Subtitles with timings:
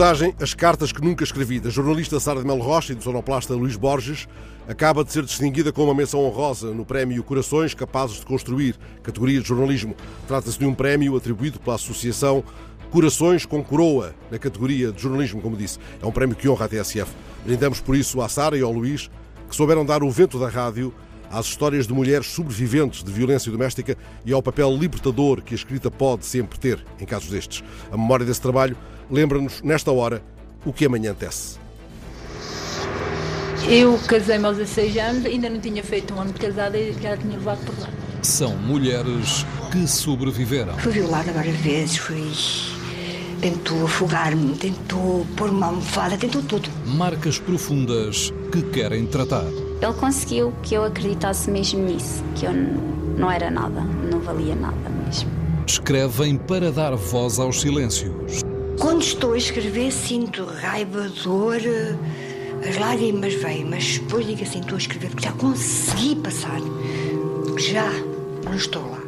[0.00, 3.52] reportagem As Cartas que Nunca Escrevi, da jornalista Sara de Melo Rocha e do sonoplasta
[3.52, 4.26] Luís Borges,
[4.66, 9.42] acaba de ser distinguida com uma menção honrosa no prémio Corações Capazes de Construir, categoria
[9.42, 9.94] de jornalismo.
[10.26, 12.42] Trata-se de um prémio atribuído pela Associação
[12.90, 15.78] Corações com Coroa, na categoria de jornalismo, como disse.
[16.02, 17.12] É um prémio que honra a TSF.
[17.44, 19.10] Brindamos por isso à Sara e ao Luís,
[19.50, 20.94] que souberam dar o vento da rádio
[21.30, 25.90] às histórias de mulheres sobreviventes de violência doméstica e ao papel libertador que a escrita
[25.90, 27.62] pode sempre ter em casos destes.
[27.92, 28.76] A memória desse trabalho
[29.10, 30.22] lembra-nos, nesta hora,
[30.64, 31.58] o que amanhã tece.
[33.68, 37.16] Eu casei-me aos 16 anos, ainda não tinha feito um ano de casada e já
[37.16, 37.88] tinha levado por lá.
[38.22, 40.76] São mulheres que sobreviveram.
[40.78, 42.30] Fui violada várias vezes, fui.
[43.40, 46.68] Tentou afogar-me, tentou pôr uma almofada, tentou tudo.
[46.84, 49.46] Marcas profundas que querem tratar.
[49.80, 54.90] Ele conseguiu que eu acreditasse mesmo nisso, que eu não era nada, não valia nada
[55.06, 55.30] mesmo.
[55.66, 58.42] Escrevem para dar voz aos silêncios.
[59.00, 61.56] Quando estou a escrever, sinto raiva, dor,
[62.68, 66.60] as lágrimas vêm, mas depois digo assim: estou a escrever porque já consegui passar.
[67.56, 67.90] Já
[68.44, 69.00] não estou lá.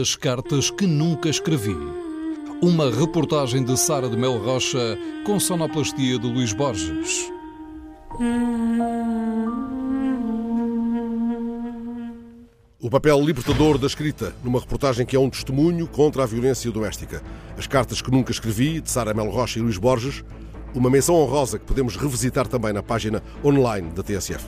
[0.00, 1.76] As cartas que nunca escrevi.
[2.62, 7.34] Uma reportagem de Sara de Mel Rocha com sonoplastia de Luís Borges.
[12.80, 17.22] O papel libertador da escrita, numa reportagem que é um testemunho contra a violência doméstica.
[17.58, 20.22] As cartas que nunca escrevi, de Sara Mel Rocha e Luís Borges,
[20.72, 24.44] uma menção honrosa que podemos revisitar também na página online da TSF.